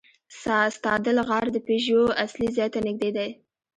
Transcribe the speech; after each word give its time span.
ستادل 0.75 1.17
غار 1.29 1.45
د 1.53 1.57
پيژو 1.67 2.01
اصلي 2.25 2.49
ځای 2.57 2.69
ته 2.73 2.79
نږدې 2.87 3.09
دی. 3.17 3.29